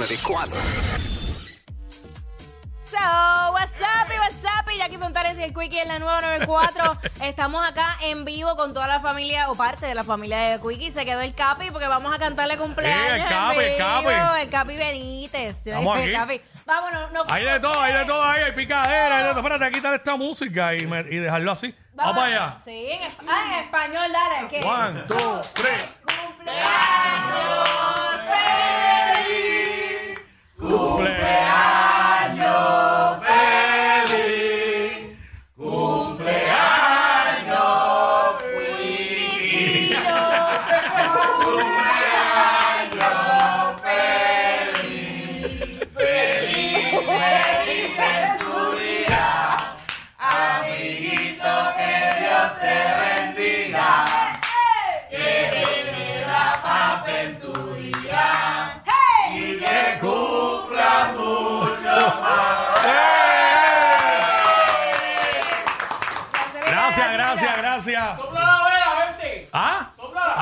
[0.00, 0.56] 94.
[2.90, 6.22] So, what's up, y what's up, y Jackie Fontanes y el Quickie en la nueva
[6.22, 6.96] 94.
[7.22, 10.90] Estamos acá en vivo con toda la familia, o parte de la familia de Quickie.
[10.90, 13.04] Se quedó el Capi porque vamos a cantarle cumpleaños.
[13.08, 14.40] Sí, el en Capi, el Capi.
[14.42, 15.66] El Capi Benítez.
[15.66, 16.12] Estamos aquí.
[16.12, 16.40] Capi.
[16.64, 17.24] Vámonos, no.
[17.28, 19.40] Hay de todo, hay de todo ahí, hay picadera, hay de todo.
[19.40, 21.74] Espérate, quitar esta música y, me- y dejarlo así.
[21.92, 22.58] Vamos para allá.
[22.58, 24.48] Sí, en, esp- ah, en español, dale.
[24.48, 24.66] ¿qué?
[24.66, 25.70] One, two, three.
[26.06, 27.89] Cumpleaños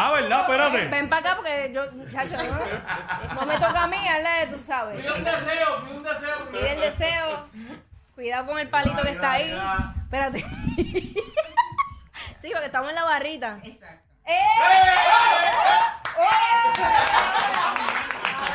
[0.01, 0.13] ¿Ah?
[0.13, 0.41] ¿verdad?
[0.43, 0.85] Espérate.
[0.87, 1.83] Ven para acá porque yo,
[2.13, 5.01] chacho, no, no me toca a mí, hazle, tú sabes.
[5.01, 6.49] Pide un deseo, pide un deseo.
[6.53, 7.49] Pide el deseo.
[8.15, 9.61] Cuidado con el palito que está ahí.
[10.05, 10.39] Espérate.
[12.39, 13.59] sí, porque estamos en la barrita.
[13.65, 14.05] Exacto.
[14.25, 14.35] ¡Eh!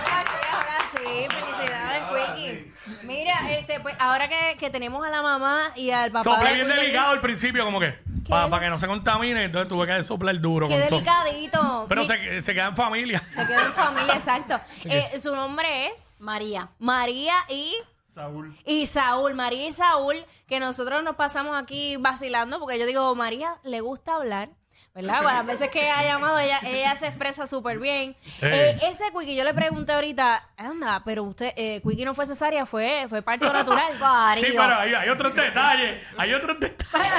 [0.01, 1.27] Ahora sí, ahora sí.
[1.29, 2.03] Felicidades,
[2.35, 2.73] Quickie.
[3.03, 3.35] Mira,
[3.73, 6.23] este, pues ahora que, que tenemos a la mamá y al papá.
[6.23, 7.97] Soplé de bien delicado al principio, como que.
[8.29, 10.67] Para que no se contamine, entonces tuve que soplar duro.
[10.69, 10.99] Qué con todo.
[11.23, 11.85] delicadito.
[11.89, 13.21] Pero Mi- se, se queda en familia.
[13.35, 14.59] se quedó en familia, exacto.
[14.85, 16.69] Eh, su nombre es María.
[16.79, 17.73] María y
[18.13, 18.57] Saúl.
[18.65, 23.49] Y Saúl, María y Saúl, que nosotros nos pasamos aquí vacilando, porque yo digo, María
[23.63, 24.49] le gusta hablar.
[24.95, 25.23] ¿Verdad?
[25.23, 28.15] Bueno, las veces que ha llamado, ella, ella se expresa súper bien.
[28.41, 28.77] Eh.
[28.81, 32.67] Eh, ese Quickie, yo le pregunté ahorita, anda, pero usted, eh, Quickie no fue cesárea,
[32.67, 33.93] fue, fue parto natural.
[34.39, 36.03] Sí, pero hay, hay otros detalles.
[36.15, 37.11] Hay otros detalles.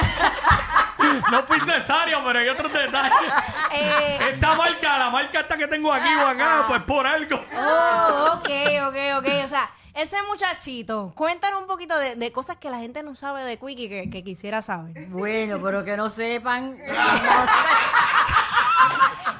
[1.31, 3.11] no fui cesárea, pero hay otros detalles.
[3.73, 6.37] Eh, Esta marca, la marca esta que tengo aquí, Juan
[6.69, 7.43] pues por algo.
[7.57, 8.49] oh, ok,
[8.87, 9.27] ok, ok.
[9.43, 13.43] O sea, ese muchachito, cuéntanos un poquito de, de cosas que la gente no sabe
[13.43, 15.07] de Quickie que, que quisiera saber.
[15.07, 16.71] Bueno, pero que no sepan.
[16.77, 17.94] no sé.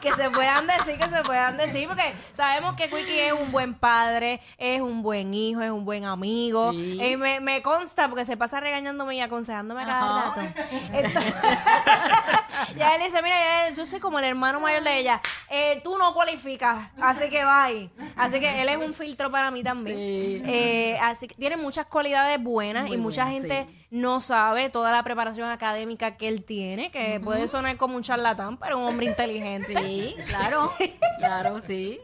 [0.05, 3.73] Que se puedan decir, que se puedan decir, porque sabemos que Quickie es un buen
[3.73, 6.71] padre, es un buen hijo, es un buen amigo.
[6.71, 6.99] Sí.
[7.01, 10.35] Eh, me, me consta porque se pasa regañándome y aconsejándome a cada Ajá.
[10.35, 10.61] rato.
[10.93, 11.33] Entonces,
[12.77, 15.21] ya él dice, mira, yo soy como el hermano mayor de ella.
[15.49, 17.89] Eh, tú no cualificas, así que bye.
[18.15, 19.97] Así que él es un filtro para mí también.
[19.97, 20.43] Sí.
[20.45, 23.84] Eh, así que tiene muchas cualidades buenas Muy y mucha gente sí.
[23.95, 28.57] No sabe toda la preparación académica que él tiene, que puede sonar como un charlatán,
[28.57, 29.73] pero un hombre inteligente.
[29.81, 30.71] Sí, claro.
[31.19, 31.99] Claro, sí.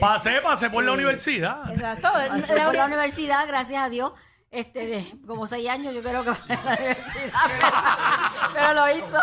[0.00, 1.70] Pasé, pasé por la universidad.
[1.70, 2.08] Exacto.
[2.12, 4.12] Pasé La por la uni- universidad, gracias a Dios.
[4.50, 7.32] Este, de como seis años, yo creo que fue en la universidad.
[8.54, 9.18] Pero lo hizo.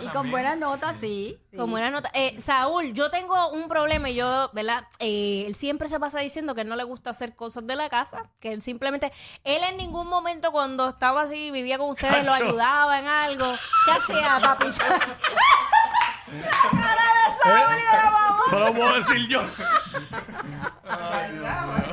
[0.00, 1.38] Y con buenas notas, sí.
[1.50, 1.56] sí.
[1.56, 2.10] Con buena nota.
[2.12, 4.84] Eh, Saúl, yo tengo un problema y yo, ¿verdad?
[4.98, 7.88] Eh, él siempre se pasa diciendo que él no le gusta hacer cosas de la
[7.88, 9.12] casa, que él simplemente,
[9.44, 13.54] él en ningún momento cuando estaba así, vivía con ustedes, lo ayudaba en algo.
[13.86, 14.64] ¿Qué hacía, papi?
[14.66, 14.74] La
[16.82, 18.42] cara de Saúl y de la mamá.
[18.50, 19.40] Solo puedo decir yo.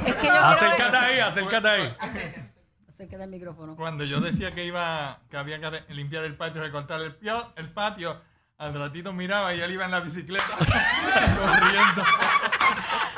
[0.06, 1.96] Es que yo Acércate ahí, acércate ahí.
[3.02, 3.76] Acércate al micrófono.
[3.76, 7.68] Cuando yo decía que iba, que había que limpiar el patio, recortar el, pio- el
[7.70, 8.22] patio,
[8.60, 12.04] al ratito miraba y él iba en la bicicleta corriendo.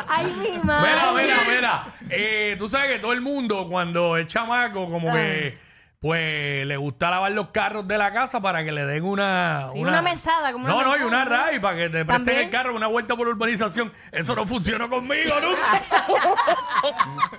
[0.08, 0.90] Ay, mi madre.
[0.90, 1.86] Mira, mira, mira.
[2.10, 5.58] Eh, tú sabes que todo el mundo, cuando es chamaco, como que,
[6.00, 9.68] pues, le gusta lavar los carros de la casa para que le den una...
[9.74, 11.08] Sí, una mesada, como una No, no, y mesada.
[11.08, 12.40] una RAI para que te presten ¿También?
[12.40, 13.92] el carro una vuelta por urbanización.
[14.14, 15.84] Eso no funcionó conmigo, nunca.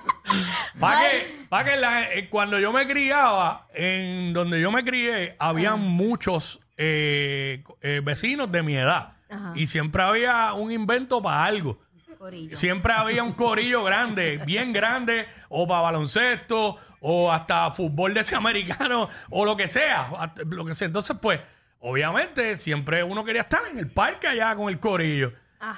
[0.80, 5.36] para que, pa' que la- eh, cuando yo me criaba, en donde yo me crié,
[5.38, 9.12] habían muchos eh, eh, vecinos de mi edad.
[9.56, 11.80] Y siempre había un invento para algo.
[12.18, 12.56] Corillo.
[12.56, 18.34] Siempre había un corillo grande, bien grande, o para baloncesto, o hasta fútbol de ese
[18.36, 20.08] americano, o lo que sea.
[20.18, 20.86] hasta- Lo que sea.
[20.86, 21.40] Entonces, pues,
[21.80, 25.32] obviamente, siempre uno quería estar en el parque allá con el corillo.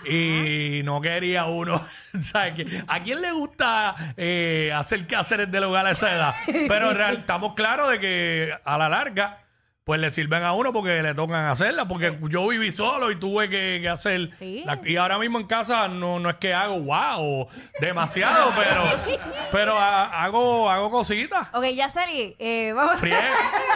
[0.09, 1.85] Y no quería uno,
[2.23, 2.67] ¿sabes?
[2.89, 6.35] ¿A quién le gusta eh, hacer quehaceres del hogar a esa edad?
[6.69, 9.39] Pero real- estamos claros de que a la larga,
[9.87, 11.87] pues le sirven a uno porque le tocan hacerla.
[11.87, 14.31] Porque yo viví solo y tuve que, que hacer.
[14.35, 14.65] Sí.
[14.67, 17.47] la- y ahora mismo en casa no, no es que hago wow,
[17.81, 18.83] demasiado, pero,
[19.53, 21.47] pero ha- hago, hago cositas.
[21.55, 21.87] Ok, ya.
[22.09, 22.99] Eh, vamos.
[22.99, 23.17] Frié,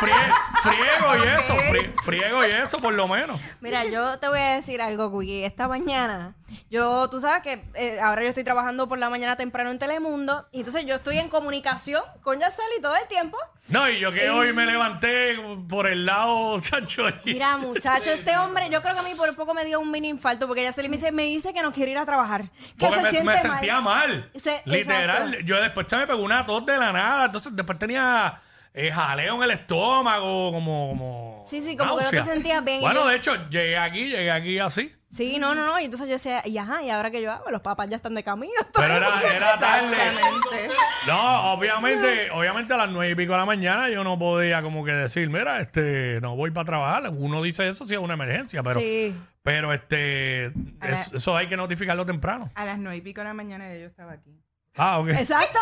[0.00, 0.14] frié,
[0.62, 3.40] friego y eso, fri- friego y eso por lo menos.
[3.60, 5.44] Mira, yo te voy a decir algo, Quickie.
[5.44, 6.34] Esta mañana,
[6.70, 10.48] yo, tú sabes que eh, ahora yo estoy trabajando por la mañana temprano en Telemundo,
[10.50, 13.38] y entonces yo estoy en comunicación con Yaceli todo el tiempo.
[13.68, 15.36] No, y yo que hoy me levanté
[15.68, 17.05] por el lado, chacho.
[17.25, 20.08] Mira, muchacho, este hombre, yo creo que a mí por poco me dio un mini
[20.08, 22.50] infarto, porque Yaceli me dice, me dice que no quiere ir a trabajar.
[22.50, 23.43] Que Porque se me, siente me mal.
[23.58, 24.31] sentía mal.
[24.35, 25.29] Se- Literal.
[25.35, 25.47] exacto.
[25.47, 27.25] Yo después se me pegó una tos de la nada.
[27.26, 28.41] Entonces después tenía
[28.75, 30.88] eh, jaleo en el estómago, como.
[30.91, 32.35] como Sí, sí, como que no te náusea.
[32.35, 32.79] sentías bien.
[32.79, 34.94] Y Bueno, yo- de hecho, llegué aquí, llegué aquí así.
[35.12, 35.80] Sí, no, no, no.
[35.80, 37.50] Y entonces yo decía, y ajá, ¿y ahora qué yo hago?
[37.50, 38.52] Los papás ya están de camino.
[38.72, 39.92] Pero era, era tarde.
[39.92, 40.74] Exactamente.
[41.08, 44.84] No, obviamente, obviamente a las nueve y pico de la mañana yo no podía como
[44.84, 47.08] que decir, mira, este, no voy para trabajar.
[47.10, 49.16] Uno dice eso si es una emergencia, pero, Sí.
[49.42, 52.48] pero este, la- es- eso hay que notificarlo temprano.
[52.54, 54.30] A las nueve y pico de la mañana yo estaba aquí.
[54.76, 55.08] Ah, ok.
[55.08, 55.58] Exacto.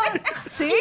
[0.49, 0.71] Sí.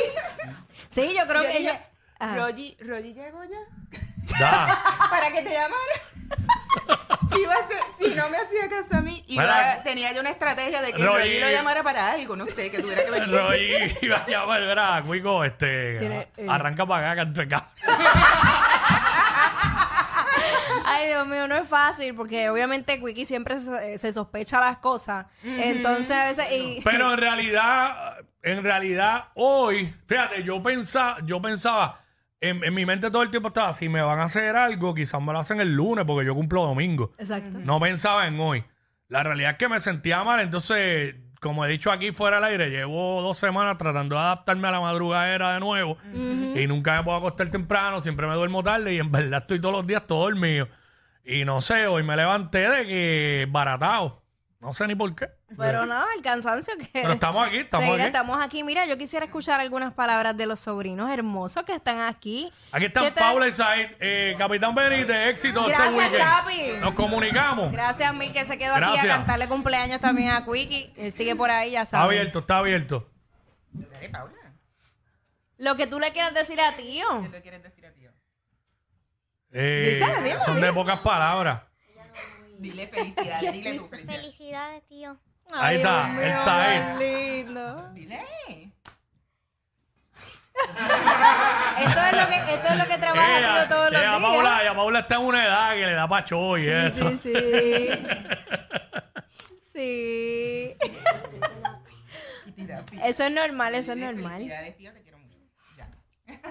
[0.90, 1.96] Sí, yo creo Yo que dije, yo...
[2.20, 2.34] Ah.
[2.36, 4.78] Rogi, Rogi llegó ya Ya.
[5.10, 6.17] para que te llamara.
[7.42, 10.80] Iba a ser, si no me hacía caso a mí, iba, tenía yo una estrategia
[10.82, 13.30] de que Rogi lo llamara para algo, no sé, que tuviera que venir.
[13.30, 16.46] Roy iba a llamar, verá, Cuico, este, Tiene, eh.
[16.48, 17.66] arranca para acá, canto acá.
[20.84, 25.26] Ay, Dios mío, no es fácil porque obviamente Quickie siempre se, se sospecha las cosas.
[25.44, 26.46] Entonces a veces...
[26.52, 32.00] y- Pero en realidad, en realidad, hoy, fíjate, yo pensaba, yo pensaba,
[32.40, 35.20] en, en mi mente todo el tiempo estaba, si me van a hacer algo, quizás
[35.20, 37.12] me lo hacen el lunes porque yo cumplo domingo.
[37.18, 37.58] Exacto.
[37.58, 38.64] No pensaba en hoy.
[39.08, 42.68] La realidad es que me sentía mal, entonces, como he dicho aquí fuera del aire,
[42.68, 47.16] llevo dos semanas tratando de adaptarme a la madrugadera de nuevo y nunca me puedo
[47.16, 50.68] acostar temprano, siempre me duermo tarde y en verdad estoy todos los días todo dormido.
[51.24, 54.22] Y no sé, hoy me levanté de que baratado.
[54.60, 55.28] No sé ni por qué.
[55.56, 56.88] Pero no, el cansancio que...
[56.92, 58.06] Pero estamos aquí, estamos Seguir, aquí.
[58.08, 58.64] estamos aquí.
[58.64, 62.52] Mira, yo quisiera escuchar algunas palabras de los sobrinos hermosos que están aquí.
[62.72, 63.14] Aquí están.
[63.14, 63.90] Paula y Said.
[64.00, 66.18] Eh, Capitán Benítez, éxito este Gracias, weekend.
[66.24, 66.62] Capi.
[66.80, 67.70] Nos comunicamos.
[67.70, 69.04] Gracias, Mil, que se quedó aquí Gracias.
[69.04, 70.92] a cantarle cumpleaños también a Quickie.
[70.96, 72.18] Él sigue por ahí, ya Está sabes.
[72.18, 73.08] abierto, está abierto.
[73.70, 74.34] Dale, Paula,
[75.58, 77.06] Lo que tú le quieras decir a tío.
[77.22, 78.10] ¿qué le quieres decir a tío?
[79.52, 81.62] Eh, Díselo, díselo, son de pocas palabras.
[82.58, 84.14] Dile felicidades, dile tu felicidad.
[84.20, 85.16] Felicidades, tío.
[85.52, 87.88] Ahí está, el qué lindo.
[87.94, 88.20] Dile.
[91.78, 94.22] Esto es lo que, esto es lo que trabaja Ella, tío todos los ella, días.
[94.22, 97.10] Paula, ella, Paula está en una edad que le da pacho y eso.
[97.10, 97.88] Sí, sí.
[99.72, 100.76] sí.
[103.04, 104.32] Eso es normal, eso es normal.
[104.32, 104.92] Felicidades, tío.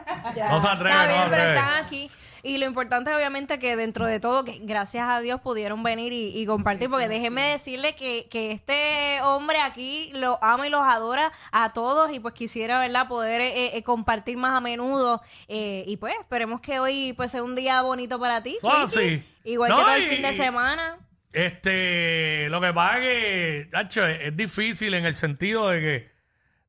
[0.36, 0.50] Ya.
[0.50, 1.60] No se atreve, Está no bien, se pero atreve.
[1.60, 2.12] están aquí.
[2.44, 6.38] Y lo importante, obviamente, que dentro de todo, que gracias a Dios pudieron venir y,
[6.40, 6.90] y compartir.
[6.90, 12.12] Porque déjenme decirle que, que este hombre aquí lo ama y los adora a todos.
[12.14, 15.22] Y pues quisiera, ¿verdad?, poder eh, eh, compartir más a menudo.
[15.48, 18.58] Eh, y pues esperemos que hoy pues sea un día bonito para ti.
[18.64, 19.24] Ah, sí.
[19.44, 21.00] Igual No, que todo el y- fin de semana.
[21.34, 26.12] Este, lo que pasa es que, tacho, es, es difícil en el sentido de que,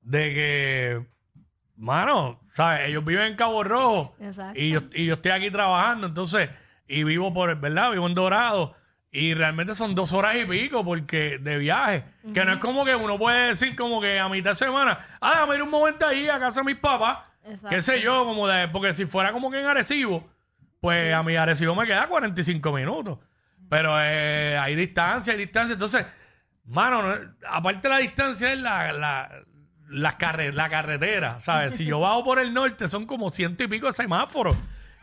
[0.02, 1.06] de que,
[1.78, 2.88] mano, ¿sabes?
[2.88, 4.58] Ellos viven en Cabo Rojo Exacto.
[4.60, 6.50] y yo, y yo estoy aquí trabajando, entonces,
[6.86, 7.92] y vivo por, ¿verdad?
[7.92, 8.74] Vivo en Dorado
[9.10, 12.04] y realmente son dos horas y pico porque de viaje,
[12.34, 15.30] que no es como que uno puede decir como que a mitad de semana, ah,
[15.34, 17.68] déjame ir un momento ahí a casa de mis papás, Exacto.
[17.70, 20.28] qué sé yo, como de, porque si fuera como que en Arecibo,
[20.80, 23.18] pues a mi Arecibo me queda 45 minutos.
[23.70, 25.74] Pero eh, hay distancia, hay distancia.
[25.74, 26.06] Entonces,
[26.64, 27.16] mano, no-
[27.48, 29.30] aparte de la distancia es la, la,
[29.88, 31.76] la, carre- la carretera, ¿sabes?
[31.76, 34.56] Si yo bajo por el norte son como ciento y pico de semáforos.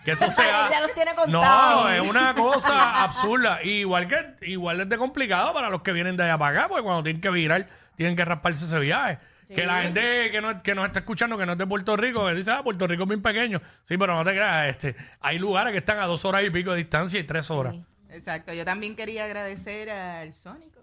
[0.03, 1.91] Que eso se ha- Ya los tiene No, contados.
[1.91, 3.63] es una cosa absurda.
[3.63, 6.67] Y igual que igual es de complicado para los que vienen de allá para acá,
[6.69, 9.17] porque cuando tienen que virar, tienen que rasparse ese viaje.
[9.47, 12.25] Que la gente que, no, que nos está escuchando, que no es de Puerto Rico,
[12.25, 13.61] que dice, ah, Puerto Rico es bien pequeño.
[13.83, 16.71] Sí, pero no te creas, este, hay lugares que están a dos horas y pico
[16.71, 17.75] de distancia y tres horas.
[18.09, 20.74] Exacto, yo también quería agradecer al Sónico.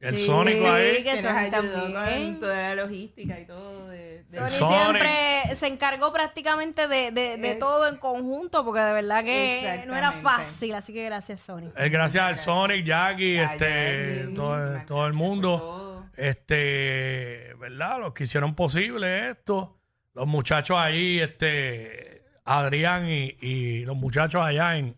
[0.00, 0.96] El Sí, Sónico ahí.
[0.96, 2.30] que Que nos Sony ayudó también.
[2.32, 3.88] con toda la logística y todo.
[3.88, 4.68] De, de- Sony Sony.
[4.74, 9.84] siempre se encargó prácticamente de, de, de Es- todo en conjunto, porque de verdad que
[9.86, 11.70] no era fácil, así que gracias, Sony.
[11.76, 15.58] Eh, gracias al Sonic, Jackie, A este, Jackie, todo, todo el mundo.
[15.58, 15.90] todo.
[16.16, 17.98] Este, ¿verdad?
[18.00, 19.78] Los que hicieron posible esto.
[20.14, 24.96] Los muchachos ahí, este, Adrián y, y los muchachos allá en,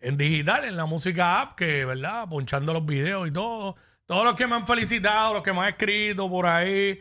[0.00, 2.28] en digital, en la música app, que, ¿verdad?
[2.28, 3.76] Ponchando los videos y todo.
[4.06, 7.00] Todos los que me han felicitado, los que me han escrito por ahí,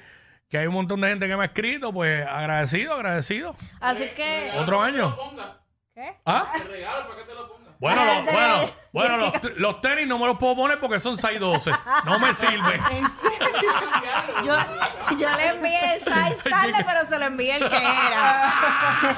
[0.49, 3.55] que hay un montón de gente que me ha escrito, pues agradecido, agradecido.
[3.79, 5.15] Así que, Otro año.
[5.93, 6.17] ¿qué?
[6.25, 6.51] ¿Ah?
[6.53, 7.65] Te regalo para que te lo ponga.
[7.77, 11.15] Bueno, Ah, los, bueno, bueno los, los tenis no me los puedo poner porque son
[11.17, 11.77] 6'12.
[12.05, 12.81] No me sirven.
[14.43, 14.53] Yo,
[15.17, 19.17] yo le envié el size tarde, pero se lo envié el que era.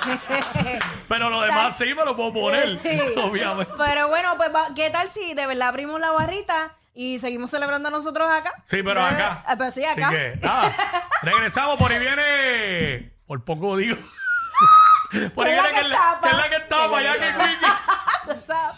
[1.08, 3.00] Pero lo demás sí me lo puedo poner, Sí.
[3.18, 3.74] obviamente.
[3.78, 7.90] Pero bueno, pues va- ¿qué tal si de verdad abrimos la barrita y seguimos celebrando
[7.92, 8.54] nosotros acá?
[8.66, 9.44] Sí, pero De- acá.
[9.46, 10.10] Ah, pues sí, Así acá.
[10.10, 10.76] que, nada,
[11.22, 13.14] regresamos, por ahí viene.
[13.28, 13.96] Por poco digo.
[15.36, 16.22] Por ahí ¿Quién es la viene que que, la- tapa?
[16.22, 17.68] que es la que tapa, ya que Quickie.
[18.34, 18.78] Tú sabes.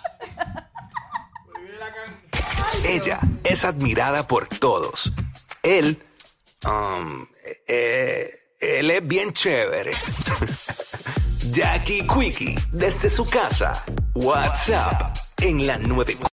[2.85, 5.11] Ella es admirada por todos.
[5.63, 6.01] Él,
[6.65, 7.25] um,
[7.67, 9.91] eh, él es bien chévere.
[11.51, 13.83] Jackie Quickie, desde su casa.
[14.13, 16.17] WhatsApp en la 9.